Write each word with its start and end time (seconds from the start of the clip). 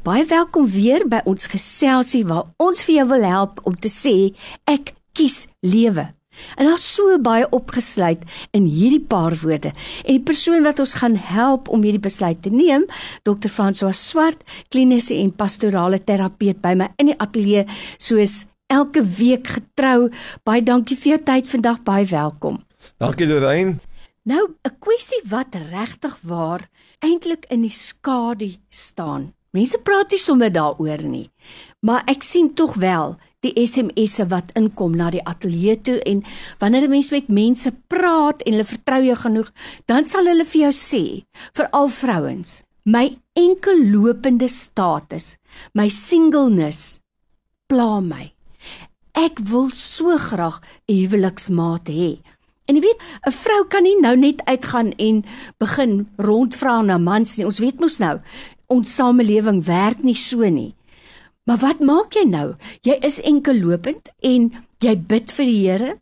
Baie 0.00 0.24
welkom 0.24 0.64
weer 0.64 1.02
by 1.04 1.18
ons 1.28 1.44
geselsie 1.52 2.22
waar 2.24 2.46
ons 2.56 2.86
vir 2.88 2.94
jou 2.94 3.02
wil 3.10 3.24
help 3.28 3.58
om 3.68 3.74
te 3.76 3.90
sê 3.92 4.32
ek 4.64 4.94
kies 5.12 5.42
lewe. 5.60 6.06
En 6.56 6.64
daar's 6.64 6.86
so 6.88 7.18
baie 7.20 7.44
opgesluit 7.52 8.22
in 8.56 8.64
hierdie 8.64 9.02
paar 9.04 9.34
woorde. 9.42 9.74
En 10.06 10.14
die 10.16 10.22
persoon 10.24 10.64
wat 10.64 10.78
ons 10.80 10.94
gaan 11.02 11.18
help 11.20 11.68
om 11.68 11.84
hierdie 11.84 12.00
besluit 12.00 12.40
te 12.40 12.48
neem, 12.48 12.86
Dr. 13.28 13.52
François 13.52 13.92
Swart, 13.92 14.40
kliniese 14.72 15.18
en 15.20 15.34
pastorale 15.36 16.00
terapeut 16.00 16.62
by 16.64 16.72
my 16.80 16.88
in 16.96 17.10
die 17.12 17.18
ateljee 17.20 17.66
soos 18.00 18.46
elke 18.72 19.02
week 19.18 19.50
getrou. 19.58 20.08
Baie 20.48 20.64
dankie 20.64 20.96
vir 20.96 21.18
jou 21.18 21.18
tyd 21.28 21.50
vandag, 21.52 21.82
baie 21.84 22.08
welkom. 22.08 22.62
Dankie 22.96 23.28
Lorraine. 23.28 23.76
Nou 24.24 24.48
'n 24.64 24.78
kwessie 24.80 25.20
wat 25.28 25.52
regtig 25.54 26.16
waar 26.24 26.70
eintlik 27.04 27.44
in 27.50 27.60
die 27.68 27.76
skadu 27.76 28.56
staan. 28.70 29.34
Mense 29.56 29.78
praat 29.82 30.12
nie 30.14 30.20
sommer 30.22 30.52
daaroor 30.54 31.02
nie. 31.02 31.30
Maar 31.82 32.04
ek 32.06 32.22
sien 32.22 32.52
tog 32.54 32.76
wel 32.78 33.16
die 33.42 33.52
SMS'e 33.56 34.26
wat 34.30 34.52
inkom 34.58 34.94
na 34.96 35.08
die 35.10 35.22
ateljee 35.24 35.78
toe 35.80 35.98
en 36.06 36.22
wanneer 36.60 36.84
'n 36.86 36.90
mens 36.90 37.10
met 37.10 37.28
mense 37.28 37.72
praat 37.88 38.42
en 38.42 38.52
hulle 38.52 38.64
vertrou 38.64 39.02
jou 39.02 39.16
genoeg, 39.16 39.52
dan 39.86 40.04
sal 40.04 40.26
hulle 40.26 40.44
vir 40.44 40.60
jou 40.60 40.72
sê, 40.72 41.24
veral 41.52 41.88
vrouens, 41.88 42.62
my 42.84 43.16
enkel 43.32 43.78
lopende 43.90 44.48
status, 44.48 45.36
my 45.74 45.88
singleness 45.88 47.00
pla 47.66 48.00
my. 48.00 48.32
Ek 49.14 49.38
wil 49.50 49.70
so 49.74 50.18
graag 50.18 50.60
'n 50.88 50.94
huweliksmaat 50.94 51.88
hê. 51.88 52.18
En 52.66 52.76
jy 52.76 52.82
weet, 52.82 53.00
'n 53.26 53.32
vrou 53.32 53.64
kan 53.68 53.82
nie 53.82 54.00
nou 54.00 54.16
net 54.16 54.44
uitgaan 54.44 54.92
en 54.92 55.24
begin 55.58 56.08
rondvra 56.18 56.82
na 56.82 56.98
mans 56.98 57.36
nie. 57.36 57.46
Ons 57.46 57.58
weet 57.58 57.80
mos 57.80 57.98
nou, 57.98 58.20
ons 58.70 58.94
samelewing 58.94 59.64
werk 59.66 60.04
nie 60.06 60.16
so 60.18 60.46
nie. 60.48 60.74
Maar 61.46 61.58
wat 61.64 61.80
maak 61.82 62.14
jy 62.14 62.26
nou? 62.30 62.54
Jy 62.86 63.00
is 63.06 63.18
enkel 63.26 63.58
lopend 63.58 64.12
en 64.22 64.50
jy 64.80 64.94
bid 64.96 65.32
vir 65.34 65.48
die 65.50 65.60
Here 65.64 65.92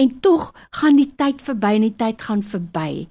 en 0.00 0.16
tog 0.24 0.50
gaan 0.78 0.98
die 1.00 1.10
tyd 1.18 1.42
verby 1.44 1.76
en 1.78 1.86
die 1.88 1.96
tyd 1.98 2.22
gaan 2.22 2.42
verby. 2.46 3.06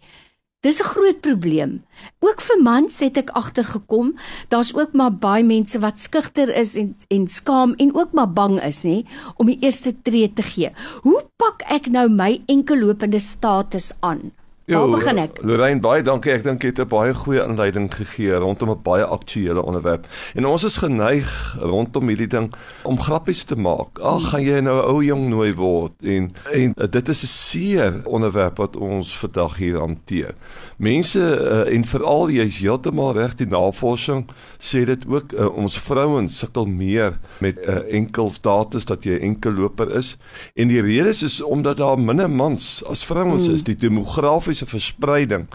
Dis 0.62 0.80
'n 0.80 0.92
groot 0.94 1.22
probleem. 1.22 1.84
Ook 2.20 2.42
vir 2.42 2.62
mans 2.62 3.00
het 3.00 3.18
ek 3.18 3.30
agtergekom, 3.30 4.14
daar's 4.50 4.74
ook 4.74 4.94
maar 4.94 5.12
baie 5.12 5.44
mense 5.44 5.80
wat 5.80 6.00
skugter 6.00 6.56
is 6.56 6.76
en 6.76 6.96
en 7.10 7.28
skaam 7.28 7.74
en 7.78 7.96
ook 7.96 8.12
maar 8.14 8.34
bang 8.34 8.62
is, 8.64 8.84
nê, 8.84 9.04
om 9.36 9.46
die 9.46 9.58
eerste 9.62 10.02
tree 10.02 10.34
te 10.34 10.44
gee. 10.44 10.72
Hoe 11.02 11.26
pak 11.38 11.64
ek 11.68 11.88
nou 11.88 12.10
my 12.10 12.42
enkellopende 12.46 13.20
status 13.20 13.92
aan? 14.00 14.32
Waar 14.72 14.90
begin 14.90 15.18
ek? 15.18 15.40
Lorraine, 15.44 15.80
baie 15.84 16.04
dankie. 16.04 16.32
Ek 16.32 16.44
dink 16.44 16.64
jy 16.64 16.72
het 16.72 16.80
'n 16.80 16.88
baie 16.88 17.14
goeie 17.14 17.44
inleiding 17.44 17.90
gegee 17.94 18.34
rondom 18.34 18.72
'n 18.72 18.82
baie 18.84 19.04
aktuële 19.04 19.62
onderwerp. 19.62 20.08
En 20.36 20.46
ons 20.46 20.64
is 20.64 20.78
geneig 20.78 21.58
rondom 21.60 22.08
hierdie 22.08 22.28
ding 22.28 22.54
om 22.84 23.00
grappies 23.00 23.44
te 23.44 23.56
maak. 23.56 24.00
Ag, 24.00 24.30
gaan 24.30 24.44
jy 24.44 24.60
nou 24.60 24.80
ou 24.82 25.04
jong 25.04 25.30
nooi 25.30 25.54
word 25.54 25.92
en 26.02 26.32
en 26.52 26.74
dit 26.90 27.10
is 27.10 27.24
'n 27.24 27.28
seer 27.28 28.02
onderwerp 28.06 28.58
wat 28.58 28.76
ons 28.76 29.18
vandag 29.18 29.58
hier 29.58 29.80
hanteer. 29.80 30.34
Mense 30.78 31.20
uh, 31.20 31.74
en 31.74 31.86
veral 31.86 32.30
jy's 32.30 32.58
heeltemal 32.58 33.14
reg 33.14 33.36
die 33.36 33.48
navorsing 33.48 34.26
sê 34.60 34.86
dit 34.86 35.06
ook 35.08 35.34
uh, 35.34 35.48
ons 35.56 35.78
vrouens 35.80 36.38
sukkel 36.38 36.66
meer 36.66 37.20
met 37.40 37.56
'n 37.60 37.70
uh, 37.70 37.94
enkel 37.94 38.32
status 38.32 38.86
dat 38.86 39.04
jy 39.04 39.12
'n 39.20 39.22
enkel 39.22 39.52
loper 39.52 39.96
is. 39.96 40.18
En 40.56 40.68
die 40.68 40.82
rede 40.82 41.10
is, 41.10 41.24
is 41.24 41.42
omdat 41.42 41.78
daar 41.78 42.00
minder 42.00 42.30
mans 42.30 42.84
as 42.86 43.06
vrouens 43.06 43.48
is. 43.48 43.64
Die 43.64 43.76
demografiese 43.76 44.61
se 44.62 44.70
verspreiding. 44.70 45.48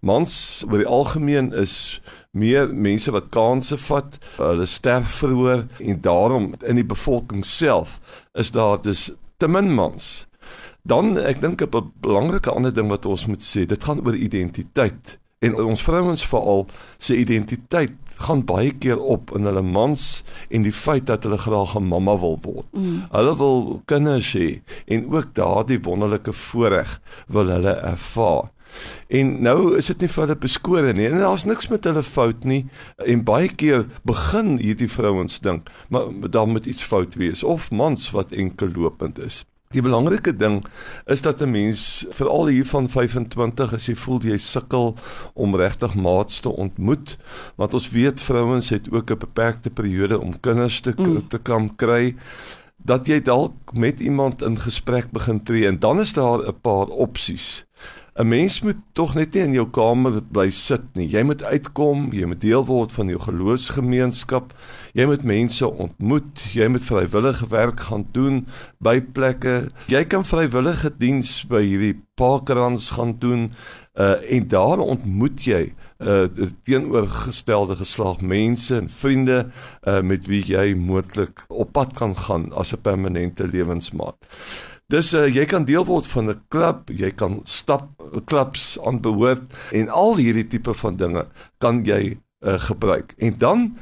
Mans 0.00 0.64
oor 0.68 0.80
die 0.80 0.88
algemeen 0.88 1.52
is 1.52 2.00
meer 2.34 2.70
mense 2.72 3.12
wat 3.14 3.30
kansse 3.34 3.78
vat, 3.86 4.18
hulle 4.40 4.66
sterf 4.66 5.20
vroeër 5.20 5.66
en 5.78 6.00
daarom 6.04 6.52
in 6.64 6.80
die 6.80 6.86
bevolking 6.86 7.44
self 7.46 7.98
is 8.34 8.50
daar 8.56 8.80
dus 8.82 9.10
te 9.38 9.48
min 9.48 9.70
mans. 9.74 10.26
Dan 10.82 11.16
ek 11.18 11.40
dink 11.40 11.62
'n 11.62 11.92
belangrike 12.00 12.50
ander 12.50 12.74
ding 12.74 12.88
wat 12.88 13.06
ons 13.06 13.26
moet 13.26 13.42
sê, 13.42 13.66
dit 13.66 13.84
gaan 13.84 14.04
oor 14.04 14.16
identiteit 14.16 15.18
en 15.44 15.56
ons 15.64 15.82
vrouens 15.82 16.26
veral 16.26 16.66
se 16.98 17.16
identiteit 17.16 17.92
gaan 18.26 18.44
baie 18.46 18.70
keer 18.78 19.00
op 19.00 19.32
in 19.36 19.48
hulle 19.48 19.62
mans 19.62 20.22
en 20.48 20.64
die 20.64 20.72
feit 20.74 21.06
dat 21.10 21.26
hulle 21.26 21.38
graag 21.38 21.74
'n 21.76 21.88
mamma 21.88 22.16
wil 22.18 22.38
word. 22.42 22.68
Mm. 22.72 23.02
Hulle 23.10 23.36
wil 23.36 23.82
kinders 23.84 24.32
hê 24.32 24.62
en 24.86 25.12
ook 25.12 25.34
daardie 25.34 25.80
wonderlike 25.82 26.32
voorreg 26.32 27.00
wil 27.26 27.46
hulle 27.46 27.74
ervaar. 27.74 28.50
En 29.08 29.42
nou 29.42 29.76
is 29.76 29.86
dit 29.86 30.00
nie 30.00 30.08
vir 30.08 30.22
hulle 30.24 30.36
beskore 30.36 30.92
nie. 30.92 31.08
En 31.08 31.18
daar's 31.18 31.44
niks 31.44 31.68
met 31.68 31.84
hulle 31.84 32.02
fout 32.02 32.44
nie. 32.44 32.66
En 32.96 33.24
baie 33.24 33.48
keer 33.48 33.86
begin 34.02 34.56
hierdie 34.58 34.90
vrouens 34.90 35.40
dink, 35.40 35.70
maar 35.88 36.30
daar 36.30 36.48
moet 36.48 36.66
iets 36.66 36.82
fout 36.82 37.14
wees 37.14 37.42
of 37.42 37.70
mans 37.70 38.10
wat 38.10 38.32
enkel 38.32 38.68
lopend 38.74 39.18
is. 39.18 39.44
Die 39.74 39.82
belangrike 39.82 40.36
ding 40.38 40.60
is 41.10 41.22
dat 41.22 41.42
'n 41.42 41.50
mens 41.50 42.06
veral 42.10 42.46
hier 42.46 42.66
van 42.66 42.88
25 42.88 43.72
as 43.74 43.86
jy 43.86 43.94
voel 43.94 44.20
jy 44.22 44.36
sukkel 44.38 44.94
om 45.34 45.56
regtig 45.56 45.94
maats 45.94 46.40
te 46.40 46.48
ontmoet, 46.48 47.18
want 47.56 47.74
ons 47.74 47.90
weet 47.90 48.20
vrouens 48.20 48.68
het 48.68 48.90
ook 48.90 49.10
'n 49.10 49.18
beperkte 49.18 49.70
periode 49.70 50.20
om 50.20 50.40
kinders 50.40 50.80
te 50.80 50.94
mm. 50.96 51.28
te 51.28 51.38
kan 51.38 51.76
kry 51.76 52.14
dat 52.76 53.06
jy 53.06 53.20
dalk 53.20 53.72
met 53.72 54.00
iemand 54.00 54.42
in 54.42 54.60
gesprek 54.60 55.10
begin 55.10 55.42
tree 55.42 55.66
en 55.66 55.78
dan 55.78 56.00
is 56.00 56.12
daar 56.12 56.46
'n 56.46 56.60
paar 56.60 56.86
opsies. 56.86 57.66
'n 58.14 58.28
Mens 58.28 58.60
moet 58.62 58.76
tog 58.92 59.14
net 59.14 59.34
nie 59.34 59.42
in 59.42 59.54
jou 59.56 59.64
kamer 59.70 60.20
bly 60.22 60.50
sit 60.54 60.84
nie. 60.94 61.08
Jy 61.10 61.24
moet 61.26 61.42
uitkom, 61.42 62.12
jy 62.14 62.28
moet 62.30 62.40
deel 62.40 62.62
word 62.64 62.92
van 62.94 63.08
jou 63.10 63.18
geloofsgemeenskap. 63.18 64.52
Jy 64.94 65.06
moet 65.10 65.24
mense 65.26 65.66
ontmoet, 65.66 66.44
jy 66.54 66.68
moet 66.70 66.84
vrywillige 66.86 67.48
werk 67.50 67.80
gaan 67.80 68.06
doen 68.12 68.44
by 68.78 69.00
plekke. 69.00 69.68
Jy 69.90 70.04
kan 70.04 70.22
vrywillige 70.22 70.92
diens 70.98 71.40
by 71.50 71.64
hierdie 71.66 71.96
parkrans 72.14 72.92
gaan 72.94 73.16
doen 73.18 73.50
uh 73.98 74.18
en 74.30 74.46
daar 74.48 74.78
ontmoet 74.78 75.44
jy 75.46 75.74
uh 75.98 76.26
teenoorgestelde 76.66 77.76
geslag 77.78 78.20
mense 78.20 78.76
en 78.76 78.88
vriende 78.90 79.50
uh 79.86 80.00
met 80.02 80.26
wie 80.26 80.42
jy 80.46 80.74
moontlik 80.74 81.44
op 81.48 81.72
pad 81.72 81.94
kan 81.98 82.16
gaan 82.16 82.52
as 82.52 82.74
'n 82.74 82.82
permanente 82.82 83.46
lewensmaat. 83.46 84.18
Dis 84.92 85.14
uh, 85.16 85.24
jy 85.32 85.46
kan 85.48 85.64
deel 85.64 85.86
word 85.88 86.06
van 86.12 86.28
'n 86.30 86.40
klub, 86.52 86.90
jy 86.92 87.10
kan 87.10 87.40
stap 87.44 87.88
klubs 88.28 88.76
aanbehoort 88.84 89.44
en 89.72 89.88
al 89.88 90.16
hierdie 90.16 90.46
tipe 90.46 90.74
van 90.74 90.96
dinge 90.96 91.26
kan 91.58 91.84
jy 91.84 92.18
uh, 92.44 92.58
gebruik. 92.58 93.14
En 93.18 93.38
dan 93.38 93.78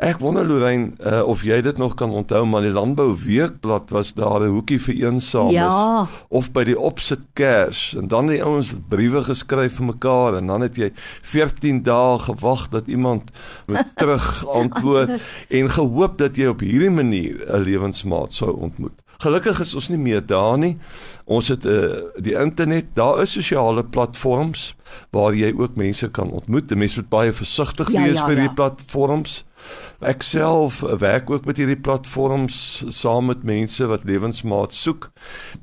ek 0.00 0.20
wonder 0.24 0.46
Lorraine 0.46 0.94
uh, 1.04 1.20
of 1.28 1.42
jy 1.44 1.60
dit 1.60 1.76
nog 1.76 1.94
kan 2.00 2.10
onthou 2.16 2.46
maar 2.48 2.64
die 2.64 2.72
landbou 2.72 3.10
weekblad 3.20 3.92
was 3.92 4.14
daar 4.16 4.40
'n 4.40 4.54
hoekie 4.54 4.80
vir 4.80 4.94
eensames 4.94 5.52
ja. 5.52 6.08
of 6.28 6.52
by 6.52 6.64
die 6.64 6.78
opsit 6.78 7.20
kers 7.36 7.94
en 7.96 8.08
dan 8.08 8.26
die 8.32 8.40
ouens 8.42 8.72
briewe 8.88 9.22
geskryf 9.22 9.76
vir 9.76 9.86
mekaar 9.92 10.40
en 10.40 10.46
dan 10.46 10.64
het 10.64 10.76
jy 10.76 10.90
14 11.22 11.82
dae 11.82 12.18
gewag 12.18 12.68
dat 12.68 12.88
iemand 12.88 13.30
moet 13.66 13.92
terug 14.00 14.46
antwoord 14.48 15.20
en 15.48 15.68
gehoop 15.68 16.18
dat 16.18 16.36
jy 16.36 16.48
op 16.48 16.60
hierdie 16.60 16.90
manier 16.90 17.44
'n 17.44 17.60
lewensmaat 17.60 18.32
sou 18.32 18.56
ontmoet. 18.56 18.96
Gelukkig 19.20 19.60
is 19.60 19.74
ons 19.76 19.90
nie 19.92 19.98
meer 20.00 20.22
daar 20.26 20.56
nie. 20.58 20.78
Ons 21.28 21.50
het 21.52 21.66
uh, 21.68 22.08
die 22.16 22.32
internet, 22.40 22.86
daar 22.96 23.20
is 23.20 23.34
sosiale 23.36 23.84
platforms 23.84 24.70
waar 25.12 25.36
jy 25.36 25.52
ook 25.52 25.76
mense 25.76 26.08
kan 26.10 26.30
ontmoet. 26.30 26.72
Mense 26.72 27.02
moet 27.02 27.10
baie 27.12 27.32
versigtig 27.36 27.92
ja, 27.92 28.06
wees 28.06 28.16
ja, 28.16 28.24
vir 28.26 28.38
ja. 28.38 28.46
die 28.46 28.54
platforms. 28.56 29.42
Ek 30.00 30.22
self 30.24 30.78
werk 30.80 31.28
ook 31.28 31.44
met 31.44 31.58
hierdie 31.60 31.76
platforms 31.76 32.54
saam 32.88 33.26
met 33.28 33.42
mense 33.44 33.84
wat 33.84 34.06
lewensmaat 34.08 34.72
soek. 34.72 35.10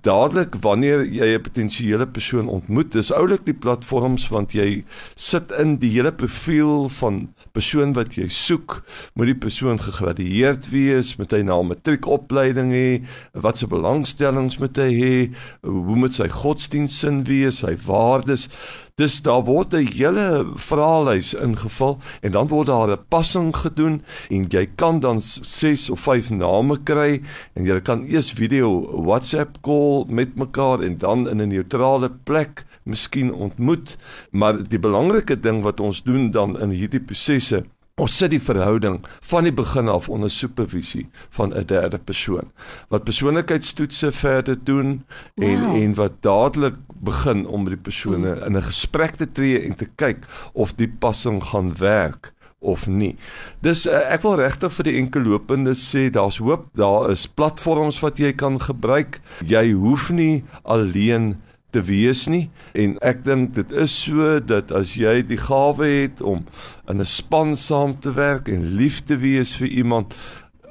Dadelik 0.05 0.59
wanneer 0.61 1.01
jy 1.09 1.33
'n 1.33 1.41
potensiële 1.41 2.05
persoon 2.05 2.47
ontmoet, 2.47 2.91
dis 2.91 3.11
oulik 3.11 3.45
die 3.45 3.57
platforms 3.57 4.29
want 4.29 4.53
jy 4.53 4.85
sit 5.15 5.51
in 5.51 5.77
die 5.81 5.89
hele 5.89 6.11
profiel 6.11 6.87
van 6.89 7.33
persoon 7.51 7.93
wat 7.93 8.13
jy 8.13 8.27
soek. 8.29 8.83
Moet 9.15 9.25
die 9.25 9.41
persoon 9.41 9.79
gegradueerd 9.81 10.69
wees, 10.69 11.17
moet 11.17 11.31
hy 11.31 11.41
na 11.41 11.57
'n 11.57 11.67
matriekopleiding 11.73 12.71
hê, 12.71 13.01
wat 13.33 13.57
se 13.57 13.67
belangstellings 13.67 14.59
moet 14.59 14.77
hy 14.77 14.91
hê, 14.93 15.33
hoe 15.65 15.95
moet 15.95 16.13
sy 16.13 16.29
godsdienstsin 16.29 17.25
wees, 17.25 17.57
sy 17.65 17.75
waardes. 17.87 18.49
Dis 18.97 19.21
daar 19.21 19.43
word 19.45 19.73
'n 19.73 19.85
hele 19.93 20.53
vraelys 20.55 21.33
ingevul 21.33 21.99
en 22.21 22.31
dan 22.31 22.47
word 22.47 22.67
daar 22.67 22.89
'n 22.89 23.05
passing 23.09 23.55
gedoen 23.55 24.01
en 24.29 24.47
jy 24.51 24.65
kan 24.75 24.99
dan 24.99 25.21
6 25.21 25.89
of 25.89 25.99
5 25.99 26.29
name 26.29 26.77
kry 26.83 27.21
en 27.55 27.65
jy 27.65 27.79
kan 27.81 28.05
eers 28.07 28.31
video 28.31 29.01
WhatsApp 29.03 29.61
call 29.61 30.05
met 30.09 30.35
mekaar 30.35 30.83
en 30.83 30.97
dan 30.97 31.27
in 31.29 31.41
'n 31.41 31.49
neutrale 31.49 32.09
plek 32.09 32.65
miskien 32.83 33.33
ontmoet 33.33 33.97
maar 34.31 34.63
die 34.63 34.79
belangrike 34.79 35.39
ding 35.39 35.63
wat 35.63 35.79
ons 35.79 36.03
doen 36.03 36.31
dan 36.31 36.59
in 36.59 36.69
hierdie 36.69 37.03
prosesse 37.03 37.63
Ons 37.97 38.13
sit 38.19 38.29
die 38.29 38.37
verhouding 38.37 38.99
van 39.25 39.47
die 39.47 39.51
begin 39.57 39.87
af 39.89 40.05
onder 40.13 40.29
supervisie 40.29 41.07
van 41.33 41.49
'n 41.49 41.65
derde 41.65 41.97
persoon 41.97 42.51
wat 42.93 43.03
persoonlikheidstoetse 43.03 44.11
verder 44.11 44.57
doen 44.63 45.01
en 45.35 45.59
wow. 45.63 45.75
en 45.75 45.93
wat 45.93 46.21
dadelik 46.21 46.75
begin 47.01 47.47
om 47.47 47.63
met 47.63 47.73
die 47.73 47.81
persone 47.89 48.35
in 48.45 48.57
'n 48.57 48.69
gesprek 48.69 49.15
te 49.15 49.31
tree 49.31 49.65
en 49.65 49.75
te 49.75 49.89
kyk 49.95 50.17
of 50.53 50.73
die 50.73 50.87
passing 50.87 51.43
gaan 51.43 51.73
werk 51.77 52.33
of 52.67 52.85
nie. 52.91 53.15
Dis 53.65 53.85
uh, 53.87 54.03
ek 54.11 54.27
wil 54.27 54.37
regtig 54.43 54.75
vir 54.77 54.89
die 54.89 54.97
enkelopendes 55.01 55.87
sê 55.87 56.07
daar's 56.13 56.41
hoop, 56.43 56.67
daar 56.77 57.11
is 57.13 57.27
platforms 57.27 58.01
wat 58.03 58.19
jy 58.19 58.33
kan 58.35 58.59
gebruik. 58.61 59.21
Jy 59.47 59.71
hoef 59.79 60.09
nie 60.11 60.43
alleen 60.63 61.37
te 61.75 61.83
wees 61.83 62.25
nie 62.31 62.47
en 62.79 62.95
ek 63.05 63.23
dink 63.25 63.53
dit 63.57 63.73
is 63.75 63.93
so 64.05 64.37
dat 64.39 64.71
as 64.75 64.95
jy 64.99 65.19
die 65.27 65.39
gawe 65.41 65.87
het 65.87 66.21
om 66.23 66.45
in 66.87 67.01
'n 67.01 67.05
span 67.05 67.55
saam 67.55 67.99
te 67.99 68.13
werk 68.15 68.47
en 68.47 68.75
lief 68.79 69.03
te 69.03 69.17
wees 69.17 69.55
vir 69.59 69.67
iemand 69.67 70.15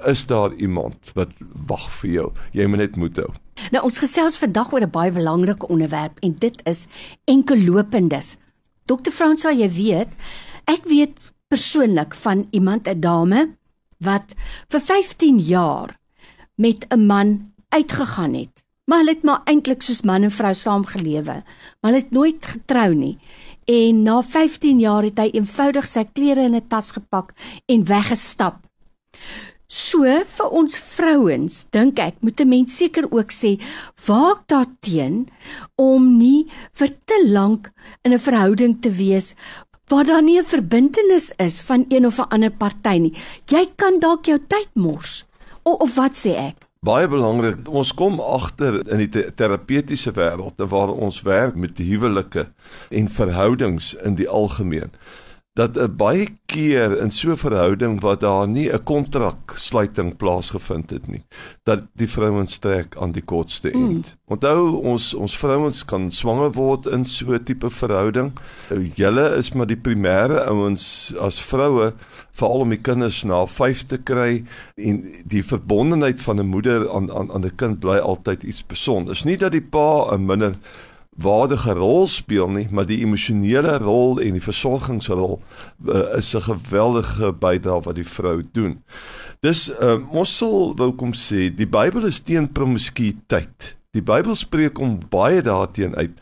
is 0.06 0.26
daar 0.26 0.52
iemand 0.54 1.12
wat 1.14 1.30
wag 1.68 1.90
vir 2.00 2.10
jou 2.10 2.28
jy 2.52 2.66
moet 2.66 2.78
net 2.78 2.96
moed 2.96 3.16
hou 3.16 3.30
nou 3.72 3.82
ons 3.84 3.98
gesels 3.98 4.40
vandag 4.40 4.72
oor 4.72 4.80
'n 4.80 4.90
baie 4.90 5.12
belangrike 5.12 5.68
onderwerp 5.68 6.18
en 6.22 6.34
dit 6.38 6.56
is 6.64 6.88
enkellopendes 7.24 8.36
dokter 8.86 9.12
Fransa 9.12 9.52
jy 9.52 9.68
weet 9.68 10.08
ek 10.64 10.88
weet 10.88 11.32
persoonlik 11.56 12.14
van 12.14 12.46
iemand 12.50 12.88
'n 12.88 13.00
dame 13.00 13.56
wat 13.98 14.34
vir 14.68 14.80
15 14.80 15.38
jaar 15.38 15.98
met 16.54 16.86
'n 16.88 17.06
man 17.06 17.52
uitgegaan 17.68 18.34
het 18.34 18.66
Maar 18.86 18.98
hulle 18.98 19.14
het 19.14 19.22
maar 19.22 19.40
eintlik 19.44 19.82
soos 19.82 20.02
man 20.02 20.22
en 20.22 20.30
vrou 20.30 20.54
saamgelewe. 20.54 21.42
Maar 21.80 21.90
hulle 21.90 22.02
het 22.02 22.10
nooit 22.10 22.46
getrou 22.46 22.94
nie. 22.94 23.18
En 23.64 24.02
na 24.02 24.22
15 24.22 24.78
jaar 24.78 25.02
het 25.02 25.18
hy 25.18 25.30
eenvoudig 25.32 25.88
sy 25.90 26.04
klere 26.12 26.44
in 26.46 26.54
'n 26.54 26.68
tas 26.68 26.90
gepak 26.90 27.34
en 27.66 27.84
weggestap. 27.84 28.56
So 29.66 30.06
vir 30.06 30.52
ons 30.54 30.76
vrouens, 30.78 31.64
dink 31.74 31.98
ek, 31.98 32.22
moet 32.22 32.40
'n 32.40 32.48
mens 32.48 32.76
seker 32.76 33.10
ook 33.10 33.32
sê, 33.32 33.58
waak 34.06 34.46
daarteen 34.46 35.26
om 35.74 36.18
nie 36.18 36.46
vir 36.72 36.94
te 37.04 37.26
lank 37.26 37.72
in 38.04 38.12
'n 38.12 38.18
verhouding 38.18 38.80
te 38.80 38.90
wees 38.90 39.34
waar 39.88 40.04
daar 40.04 40.22
nie 40.22 40.38
'n 40.38 40.44
verbintenis 40.44 41.32
is 41.36 41.60
van 41.60 41.84
een 41.88 42.06
of 42.06 42.18
'n 42.18 42.28
ander 42.28 42.50
party 42.50 42.98
nie. 42.98 43.14
Jy 43.46 43.68
kan 43.76 43.98
dalk 43.98 44.24
jou 44.24 44.38
tyd 44.48 44.68
mors. 44.72 45.26
O, 45.62 45.72
of 45.72 45.94
wat 45.94 46.16
sê 46.16 46.30
ek? 46.30 46.56
Baie 46.80 47.08
belangrik, 47.08 47.68
ons 47.68 47.94
kom 47.94 48.20
agter 48.20 48.88
in 48.92 48.98
die 48.98 49.32
terapeutiese 49.34 50.12
wêreld 50.12 50.68
waar 50.68 50.88
ons 50.88 51.22
werk 51.22 51.54
met 51.54 51.78
huwelike 51.78 52.48
en 52.90 53.08
verhoudings 53.08 53.94
in 53.94 54.14
die 54.14 54.28
algemeen 54.28 54.90
dat 55.56 55.76
'n 55.76 55.96
baie 55.96 56.28
keer 56.46 57.00
in 57.00 57.10
so 57.10 57.30
'n 57.30 57.36
verhouding 57.36 58.00
wat 58.00 58.20
daar 58.20 58.48
nie 58.48 58.68
'n 58.72 58.82
kontraksluiting 58.84 60.16
plaasgevind 60.16 60.90
het 60.90 61.08
nie, 61.08 61.24
dat 61.64 61.82
die 61.94 62.08
vrouens 62.08 62.58
trek 62.58 62.96
aan 62.96 63.12
die 63.12 63.22
kortste 63.22 63.70
mm. 63.72 63.84
eind. 63.84 64.06
Mm. 64.06 64.34
Onthou 64.34 64.82
ons 64.82 65.14
ons 65.14 65.38
vrouens 65.38 65.84
kan 65.84 66.10
swanger 66.10 66.52
word 66.52 66.86
in 66.86 67.04
so 67.04 67.32
'n 67.32 67.44
tipe 67.44 67.70
verhouding. 67.70 68.32
Julle 68.94 69.36
is 69.36 69.52
maar 69.52 69.66
die 69.66 69.80
primêre 69.80 70.44
ouens 70.44 71.14
as 71.18 71.40
vroue 71.40 71.92
veral 72.32 72.60
om 72.60 72.68
die 72.68 72.80
kinders 72.80 73.24
na 73.24 73.46
5 73.46 73.86
te 73.86 73.98
kry 73.98 74.44
en 74.74 75.12
die 75.24 75.44
verbondenheid 75.44 76.22
van 76.22 76.38
'n 76.40 76.46
moeder 76.46 76.90
aan 76.90 77.10
aan 77.10 77.32
aan 77.32 77.44
'n 77.44 77.56
kind 77.56 77.80
bly 77.80 77.96
altyd 77.98 78.42
iets 78.42 78.58
spesiaals. 78.58 79.24
Nie 79.24 79.38
dat 79.38 79.52
die 79.52 79.62
pa 79.64 80.12
'n 80.12 80.26
minder 80.26 80.54
waardige 81.16 81.72
rol 81.72 82.06
speel 82.06 82.48
nie, 82.50 82.66
maar 82.70 82.86
die 82.86 83.00
emosionele 83.00 83.78
rol 83.78 84.20
en 84.20 84.36
die 84.36 84.42
versorgingsrol 84.44 85.38
uh, 85.88 86.16
is 86.16 86.34
'n 86.36 86.40
geweldige 86.40 87.32
bydrae 87.32 87.80
wat 87.82 87.94
die 87.94 88.08
vrou 88.08 88.42
doen. 88.52 88.82
Dis 89.40 89.70
uh, 89.70 89.98
ons 90.10 90.36
sal 90.36 90.76
wou 90.76 90.92
kom 90.92 91.12
sê, 91.12 91.48
die 91.54 91.68
Bybel 91.68 92.06
is 92.06 92.20
teen 92.20 92.52
promiskuïteit. 92.52 93.76
Die 93.92 94.02
Bybel 94.02 94.34
spreek 94.34 94.78
om 94.78 95.00
baie 95.08 95.42
daarteen 95.42 95.96
uit 95.96 96.12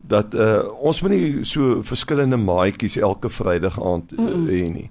dat 0.00 0.34
uh, 0.34 0.64
ons 0.80 1.02
moet 1.02 1.10
nie 1.10 1.44
so 1.44 1.82
verskillende 1.82 2.36
maatjies 2.36 2.96
elke 2.96 3.30
Vrydag 3.30 3.76
aand 3.78 4.12
uh, 4.18 4.48
hê 4.48 4.66
nie. 4.72 4.90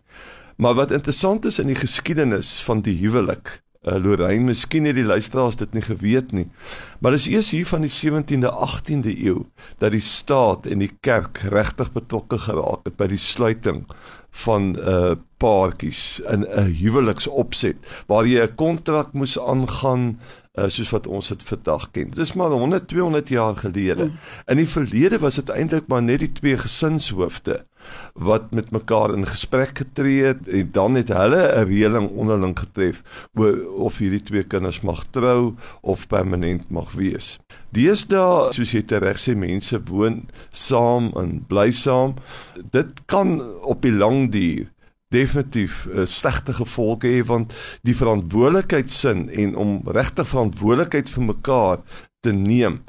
Maar 0.55 0.75
wat 0.75 0.91
interessant 0.91 1.45
is 1.45 1.59
in 1.59 1.67
die 1.67 1.79
geskiedenis 1.79 2.59
van 2.63 2.81
die 2.81 2.95
huwelik 2.99 3.59
uh, 3.87 3.95
Lorraine, 3.95 4.49
miskien 4.49 4.85
het 4.85 4.97
die 4.97 5.07
luisteraars 5.07 5.59
dit 5.59 5.73
nie 5.73 5.83
geweet 5.85 6.31
nie. 6.35 6.47
Maar 6.99 7.15
dis 7.15 7.29
eers 7.31 7.51
hier 7.55 7.67
van 7.69 7.85
die 7.85 7.93
17de, 7.93 8.51
18de 8.51 9.15
eeu 9.15 9.45
dat 9.79 9.95
die 9.95 10.03
staat 10.03 10.67
en 10.67 10.83
die 10.83 10.91
kerk 11.01 11.43
regtig 11.53 11.91
betrokke 11.95 12.37
geraak 12.37 12.87
het 12.87 12.97
by 12.99 13.07
die 13.11 13.21
sluiting 13.21 13.85
van 14.45 14.75
uh, 14.77 15.15
paartjies 15.41 16.19
in 16.29 16.45
'n 16.45 16.75
huweliksopset 16.77 17.77
waar 18.07 18.27
jy 18.27 18.43
'n 18.43 18.55
kontrak 18.55 19.13
moes 19.13 19.39
aangaan 19.39 20.19
uh, 20.57 20.67
soos 20.71 20.89
wat 20.93 21.07
ons 21.07 21.29
dit 21.31 21.43
vandag 21.45 21.87
ken. 21.93 22.13
Dis 22.15 22.33
maar 22.37 22.53
100 22.55 22.87
200 22.89 23.29
jaar 23.29 23.55
gelede. 23.55 24.09
Mm. 24.09 24.15
In 24.53 24.61
die 24.61 24.69
verlede 24.69 25.19
was 25.21 25.37
dit 25.39 25.49
eintlik 25.53 25.89
maar 25.91 26.03
net 26.03 26.23
die 26.23 26.31
twee 26.31 26.57
gesinshoofde 26.57 27.63
wat 28.19 28.49
met 28.51 28.73
mekaar 28.75 29.13
in 29.15 29.23
gesprek 29.25 29.77
getree 29.79 30.23
het 30.33 30.47
en 30.51 30.71
dan 30.75 30.97
het 30.99 31.13
hulle 31.15 31.43
'n 31.55 31.67
reëling 31.69 32.09
onderling 32.09 32.57
getref 32.59 33.01
oor 33.33 33.55
of 33.87 33.97
hierdie 33.97 34.21
twee 34.21 34.43
kinders 34.43 34.81
mag 34.81 35.05
trou 35.11 35.55
of 35.81 36.07
permanent 36.07 36.69
mag 36.69 36.91
wees. 36.91 37.39
Deesdae, 37.71 38.51
soos 38.51 38.71
jy 38.71 38.83
reg 38.87 39.17
sê, 39.17 39.35
mense 39.35 39.79
woon 39.85 40.27
saam 40.51 41.11
en 41.15 41.45
bly 41.47 41.71
saam. 41.71 42.15
Dit 42.71 43.05
kan 43.05 43.41
op 43.61 43.81
die 43.81 43.93
lang 43.93 44.31
duur 44.31 44.67
definitief 45.09 45.85
'n 45.85 45.99
uh, 45.99 46.05
slegte 46.05 46.53
gevolge 46.53 47.07
hê 47.07 47.25
want 47.25 47.53
die 47.81 47.95
verantwoordelikheidsin 47.95 49.29
en 49.29 49.55
om 49.55 49.81
regtig 49.85 50.27
verantwoordelikheid 50.27 51.09
vir 51.09 51.23
mekaar 51.23 51.77
te 52.21 52.31
neem 52.31 52.81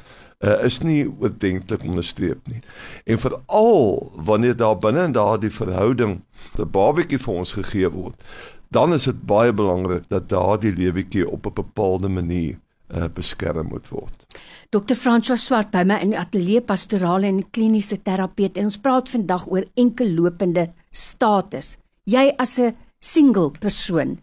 uh, 0.44 0.64
is 0.64 0.80
nie 0.84 1.04
oordenklik 1.08 1.84
onderstreep 1.84 2.48
nie. 2.48 2.62
En 3.04 3.20
veral 3.20 4.12
wanneer 4.14 4.56
daar 4.56 4.78
binne 4.78 5.04
in 5.08 5.12
daardie 5.16 5.52
verhouding 5.52 6.20
'n 6.58 6.70
babatjie 6.70 7.18
vir 7.18 7.34
ons 7.34 7.52
gegee 7.52 7.90
word, 7.90 8.22
dan 8.70 8.92
is 8.92 9.04
dit 9.04 9.22
baie 9.26 9.52
belangrik 9.52 10.08
dat 10.08 10.28
daardie 10.28 10.72
lewetjie 10.72 11.28
op 11.28 11.46
'n 11.46 11.54
bepaalde 11.54 12.08
manier 12.08 12.58
uh, 12.94 13.04
beskerm 13.14 13.68
moet 13.68 13.88
word. 13.88 14.26
Dr. 14.70 14.94
François 14.94 15.40
Swart 15.44 15.70
by 15.70 15.82
my 15.82 15.98
in 16.02 16.10
die 16.10 16.18
ateljee 16.18 16.60
pastorale 16.60 17.26
en 17.26 17.50
kliniese 17.50 18.02
terapeut 18.02 18.56
en 18.56 18.64
ons 18.64 18.78
praat 18.78 19.10
vandag 19.10 19.46
oor 19.50 19.64
enkel 19.74 20.10
lopende 20.14 20.70
status 20.90 21.76
jy 22.04 22.34
as 22.38 22.58
'n 22.58 22.76
single 22.98 23.50
persoon. 23.50 24.20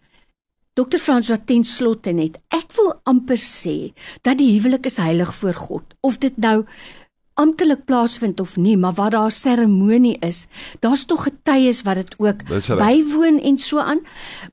Dr. 0.74 0.98
Frans 0.98 1.28
wat 1.28 1.46
ten 1.46 1.64
slotte 1.64 2.12
net, 2.12 2.38
ek 2.54 2.70
wil 2.76 3.00
amper 3.04 3.36
sê 3.36 3.92
dat 4.22 4.38
die 4.38 4.52
huwelik 4.54 4.86
is 4.86 4.96
heilig 4.96 5.34
voor 5.34 5.54
God. 5.54 5.94
Of 6.00 6.18
dit 6.18 6.36
nou 6.36 6.66
amptelik 7.38 7.84
plaasvind 7.88 8.40
of 8.42 8.56
nie, 8.58 8.76
maar 8.76 8.96
wat 8.98 9.14
daar 9.14 9.32
seremonie 9.34 10.16
is, 10.24 10.46
daar's 10.82 11.04
tog 11.08 11.28
getuies 11.28 11.84
wat 11.86 12.00
dit 12.02 12.14
ook 12.18 12.44
bywoon 12.48 13.38
en 13.40 13.58
so 13.58 13.78
aan. 13.78 14.02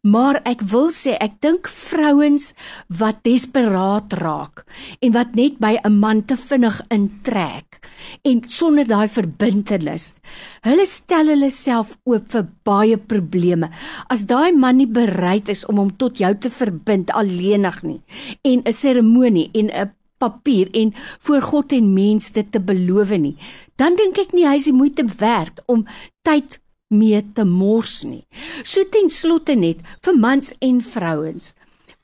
Maar 0.02 0.42
ek 0.46 0.62
wil 0.72 0.92
sê 0.94 1.18
ek 1.20 1.40
dink 1.46 1.70
vrouens 1.72 2.52
wat 2.88 3.24
desperaat 3.26 4.14
raak 4.22 4.66
en 5.02 5.16
wat 5.18 5.36
net 5.36 5.60
by 5.60 5.78
'n 5.84 6.00
man 6.00 6.26
te 6.26 6.38
vinnig 6.38 6.82
intrek 6.90 7.82
en 8.24 8.44
sonder 8.48 8.88
daai 8.88 9.08
verbintenis. 9.08 10.14
Hulle 10.62 10.86
stel 10.86 11.32
hulle 11.34 11.50
self 11.50 11.98
oop 12.04 12.32
vir 12.32 12.48
baie 12.68 12.98
probleme. 12.98 13.70
As 14.10 14.26
daai 14.26 14.54
man 14.54 14.78
nie 14.78 14.88
bereid 14.88 15.50
is 15.50 15.66
om 15.66 15.78
hom 15.78 15.92
tot 15.98 16.18
jou 16.18 16.34
te 16.36 16.50
verbind 16.50 17.12
alleenig 17.12 17.84
nie 17.84 18.02
en 18.44 18.62
'n 18.66 18.74
seremonie 18.74 19.50
en 19.54 19.70
'n 19.70 19.92
papier 20.18 20.70
en 20.74 20.94
voor 21.20 21.42
God 21.42 21.72
en 21.72 21.94
mens 21.94 22.32
dit 22.32 22.52
te 22.52 22.60
beloof 22.60 23.16
nie, 23.18 23.36
dan 23.76 23.96
dink 23.96 24.18
ek 24.18 24.34
nie 24.34 24.48
hy 24.48 24.56
is 24.56 24.70
die 24.70 24.76
moeite 24.76 25.06
werd 25.20 25.62
om 25.68 25.86
tyd 26.24 26.60
mee 26.94 27.22
te 27.34 27.46
mors 27.46 28.04
nie. 28.06 28.26
So 28.64 28.86
ten 28.92 29.10
slotte 29.10 29.56
net 29.56 29.82
vir 30.06 30.20
mans 30.20 30.54
en 30.62 30.82
vrouens. 30.82 31.54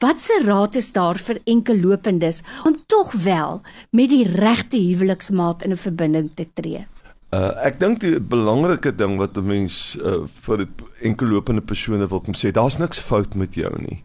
Watse 0.01 0.39
raad 0.41 0.75
is 0.79 0.89
daar 0.95 1.19
vir 1.21 1.37
enkellopendes 1.45 2.41
om 2.65 2.79
tog 2.89 3.11
wel 3.21 3.61
met 3.93 4.09
die 4.09 4.23
regte 4.25 4.79
huweliksmaat 4.81 5.61
in 5.63 5.71
'n 5.71 5.77
verbinding 5.77 6.31
te 6.35 6.47
tree? 6.53 6.87
Uh, 7.31 7.53
ek 7.63 7.77
dink 7.79 8.01
die 8.01 8.19
belangrike 8.19 8.91
ding 8.91 9.17
wat 9.17 9.37
'n 9.37 9.45
mens 9.45 9.95
uh, 10.03 10.25
vir 10.25 10.67
enkellopende 11.01 11.61
persone 11.61 12.07
wil 12.07 12.19
kom 12.19 12.33
sê, 12.33 12.51
daar's 12.51 12.77
niks 12.77 12.99
fout 12.99 13.35
met 13.35 13.53
jou 13.55 13.71
nie. 13.77 14.03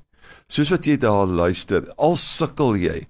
Soos 0.49 0.71
wat 0.71 0.87
jy 0.87 0.97
daar 0.97 1.27
luister, 1.27 1.89
al 1.97 2.17
sukkel 2.17 2.77
jy, 2.77 3.07